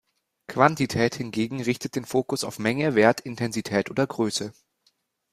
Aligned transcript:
Quantität 0.47 1.13
hingegen 1.13 1.61
richtet 1.61 1.95
den 1.95 2.05
Fokus 2.05 2.43
auf 2.43 2.57
Menge, 2.57 2.95
Wert, 2.95 3.19
Intensität 3.21 3.91
oder 3.91 4.07
Größe. 4.07 4.51